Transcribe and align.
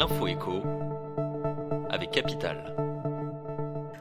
l'info 0.00 0.26
écho 0.28 0.62
avec 1.90 2.10
Capital. 2.12 2.74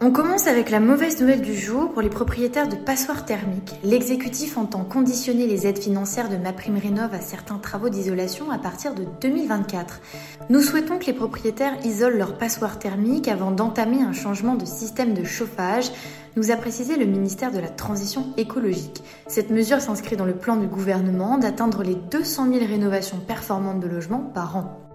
On 0.00 0.10
commence 0.10 0.46
avec 0.46 0.70
la 0.70 0.80
mauvaise 0.80 1.20
nouvelle 1.20 1.42
du 1.42 1.54
jour 1.54 1.92
pour 1.92 2.00
les 2.00 2.08
propriétaires 2.08 2.70
de 2.70 2.76
passoires 2.76 3.26
thermiques. 3.26 3.74
L'exécutif 3.84 4.56
entend 4.56 4.84
conditionner 4.84 5.46
les 5.46 5.66
aides 5.66 5.78
financières 5.78 6.30
de 6.30 6.38
MaPrimeRénov 6.38 7.12
à 7.12 7.20
certains 7.20 7.58
travaux 7.58 7.90
d'isolation 7.90 8.50
à 8.50 8.56
partir 8.56 8.94
de 8.94 9.04
2024. 9.20 10.00
Nous 10.48 10.62
souhaitons 10.62 10.98
que 10.98 11.04
les 11.04 11.12
propriétaires 11.12 11.76
isolent 11.84 12.16
leurs 12.16 12.38
passoires 12.38 12.78
thermiques 12.78 13.28
avant 13.28 13.50
d'entamer 13.50 14.00
un 14.00 14.14
changement 14.14 14.54
de 14.54 14.64
système 14.64 15.12
de 15.12 15.24
chauffage, 15.24 15.92
nous 16.36 16.50
a 16.50 16.56
précisé 16.56 16.96
le 16.96 17.04
ministère 17.04 17.52
de 17.52 17.60
la 17.60 17.68
Transition 17.68 18.28
écologique. 18.38 19.04
Cette 19.26 19.50
mesure 19.50 19.82
s'inscrit 19.82 20.16
dans 20.16 20.24
le 20.24 20.36
plan 20.36 20.56
du 20.56 20.68
gouvernement 20.68 21.36
d'atteindre 21.36 21.82
les 21.82 21.96
200 21.96 22.50
000 22.50 22.64
rénovations 22.64 23.18
performantes 23.18 23.80
de 23.80 23.88
logements 23.88 24.30
par 24.32 24.56
an. 24.56 24.91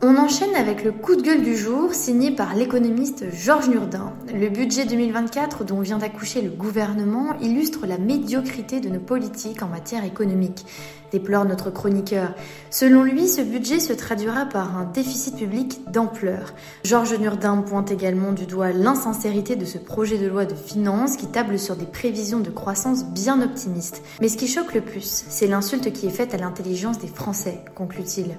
On 0.00 0.16
enchaîne 0.16 0.54
avec 0.54 0.84
le 0.84 0.92
coup 0.92 1.16
de 1.16 1.22
gueule 1.22 1.42
du 1.42 1.56
jour 1.56 1.92
signé 1.92 2.30
par 2.30 2.54
l'économiste 2.54 3.24
Georges 3.32 3.68
Nurdin. 3.68 4.12
Le 4.32 4.48
budget 4.48 4.84
2024 4.84 5.64
dont 5.64 5.80
vient 5.80 5.98
d'accoucher 5.98 6.40
le 6.40 6.50
gouvernement 6.50 7.36
illustre 7.40 7.84
la 7.84 7.98
médiocrité 7.98 8.78
de 8.78 8.90
nos 8.90 9.00
politiques 9.00 9.60
en 9.60 9.66
matière 9.66 10.04
économique, 10.04 10.64
déplore 11.10 11.46
notre 11.46 11.70
chroniqueur. 11.70 12.34
Selon 12.70 13.02
lui, 13.02 13.26
ce 13.26 13.40
budget 13.40 13.80
se 13.80 13.92
traduira 13.92 14.46
par 14.46 14.76
un 14.76 14.84
déficit 14.84 15.34
public 15.34 15.80
d'ampleur. 15.90 16.54
Georges 16.84 17.18
Nurdin 17.18 17.56
pointe 17.62 17.90
également 17.90 18.30
du 18.30 18.46
doigt 18.46 18.70
l'insincérité 18.70 19.56
de 19.56 19.64
ce 19.64 19.78
projet 19.78 20.18
de 20.18 20.28
loi 20.28 20.44
de 20.44 20.54
finances 20.54 21.16
qui 21.16 21.26
table 21.26 21.58
sur 21.58 21.74
des 21.74 21.86
prévisions 21.86 22.38
de 22.38 22.50
croissance 22.50 23.04
bien 23.04 23.42
optimistes. 23.42 24.00
Mais 24.20 24.28
ce 24.28 24.36
qui 24.36 24.46
choque 24.46 24.74
le 24.74 24.80
plus, 24.80 25.24
c'est 25.28 25.48
l'insulte 25.48 25.92
qui 25.92 26.06
est 26.06 26.10
faite 26.10 26.34
à 26.34 26.38
l'intelligence 26.38 27.00
des 27.00 27.08
Français, 27.08 27.64
conclut-il. 27.74 28.36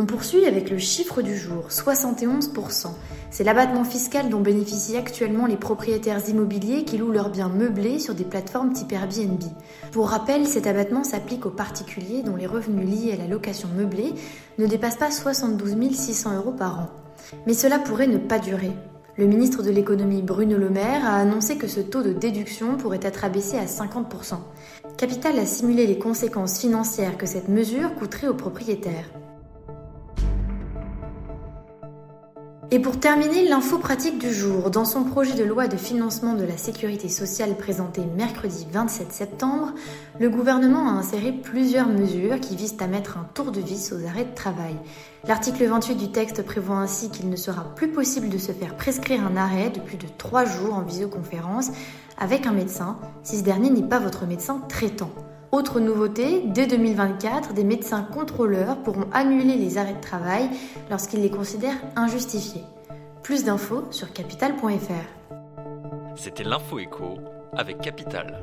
On 0.00 0.06
poursuit 0.06 0.46
avec 0.46 0.70
le 0.70 0.78
chiffre 0.78 1.20
du 1.20 1.36
jour, 1.36 1.66
71%. 1.68 2.86
C'est 3.30 3.44
l'abattement 3.44 3.84
fiscal 3.84 4.30
dont 4.30 4.40
bénéficient 4.40 4.96
actuellement 4.96 5.44
les 5.44 5.58
propriétaires 5.58 6.26
immobiliers 6.26 6.84
qui 6.84 6.96
louent 6.96 7.12
leurs 7.12 7.28
biens 7.28 7.50
meublés 7.50 7.98
sur 7.98 8.14
des 8.14 8.24
plateformes 8.24 8.72
type 8.72 8.92
Airbnb. 8.92 9.42
Pour 9.92 10.08
rappel, 10.08 10.46
cet 10.46 10.66
abattement 10.66 11.04
s'applique 11.04 11.44
aux 11.44 11.50
particuliers 11.50 12.22
dont 12.22 12.36
les 12.36 12.46
revenus 12.46 12.88
liés 12.88 13.12
à 13.12 13.18
la 13.18 13.26
location 13.26 13.68
meublée 13.76 14.14
ne 14.56 14.66
dépassent 14.66 14.96
pas 14.96 15.10
72 15.10 15.76
600 15.92 16.34
euros 16.38 16.52
par 16.52 16.80
an. 16.80 16.86
Mais 17.46 17.52
cela 17.52 17.78
pourrait 17.78 18.06
ne 18.06 18.16
pas 18.16 18.38
durer. 18.38 18.72
Le 19.18 19.26
ministre 19.26 19.62
de 19.62 19.68
l'économie 19.68 20.22
Bruno 20.22 20.56
Le 20.56 20.70
Maire 20.70 21.04
a 21.04 21.16
annoncé 21.16 21.58
que 21.58 21.68
ce 21.68 21.80
taux 21.80 22.02
de 22.02 22.14
déduction 22.14 22.78
pourrait 22.78 23.00
être 23.02 23.26
abaissé 23.26 23.58
à 23.58 23.66
50%. 23.66 24.36
Capital 24.96 25.38
a 25.38 25.44
simulé 25.44 25.86
les 25.86 25.98
conséquences 25.98 26.58
financières 26.58 27.18
que 27.18 27.26
cette 27.26 27.50
mesure 27.50 27.94
coûterait 27.96 28.28
aux 28.28 28.34
propriétaires. 28.34 29.10
Et 32.72 32.78
pour 32.78 33.00
terminer, 33.00 33.48
l'info 33.48 33.78
pratique 33.78 34.18
du 34.18 34.32
jour. 34.32 34.70
Dans 34.70 34.84
son 34.84 35.02
projet 35.02 35.34
de 35.34 35.42
loi 35.42 35.66
de 35.66 35.76
financement 35.76 36.34
de 36.34 36.44
la 36.44 36.56
sécurité 36.56 37.08
sociale 37.08 37.56
présenté 37.56 38.02
mercredi 38.16 38.64
27 38.70 39.10
septembre, 39.10 39.74
le 40.20 40.30
gouvernement 40.30 40.88
a 40.88 40.92
inséré 40.92 41.32
plusieurs 41.32 41.88
mesures 41.88 42.38
qui 42.38 42.54
visent 42.54 42.76
à 42.78 42.86
mettre 42.86 43.18
un 43.18 43.26
tour 43.34 43.50
de 43.50 43.60
vis 43.60 43.92
aux 43.92 44.06
arrêts 44.06 44.24
de 44.24 44.34
travail. 44.36 44.76
L'article 45.26 45.64
28 45.64 45.96
du 45.96 46.12
texte 46.12 46.42
prévoit 46.42 46.76
ainsi 46.76 47.10
qu'il 47.10 47.28
ne 47.28 47.34
sera 47.34 47.74
plus 47.74 47.88
possible 47.88 48.28
de 48.28 48.38
se 48.38 48.52
faire 48.52 48.76
prescrire 48.76 49.26
un 49.26 49.36
arrêt 49.36 49.70
de 49.70 49.80
plus 49.80 49.96
de 49.96 50.06
3 50.16 50.44
jours 50.44 50.74
en 50.74 50.82
visioconférence 50.82 51.72
avec 52.18 52.46
un 52.46 52.52
médecin 52.52 52.98
si 53.24 53.38
ce 53.38 53.42
dernier 53.42 53.70
n'est 53.70 53.82
pas 53.82 53.98
votre 53.98 54.26
médecin 54.26 54.60
traitant. 54.68 55.10
Autre 55.52 55.80
nouveauté, 55.80 56.44
dès 56.46 56.68
2024, 56.68 57.54
des 57.54 57.64
médecins 57.64 58.02
contrôleurs 58.02 58.80
pourront 58.84 59.06
annuler 59.12 59.56
les 59.56 59.78
arrêts 59.78 59.94
de 59.94 60.00
travail 60.00 60.48
lorsqu'ils 60.90 61.22
les 61.22 61.30
considèrent 61.30 61.80
injustifiés. 61.96 62.62
Plus 63.24 63.44
d'infos 63.44 63.82
sur 63.90 64.12
capital.fr. 64.12 65.34
C'était 66.14 66.44
l'info 66.44 66.78
avec 67.52 67.80
Capital. 67.80 68.42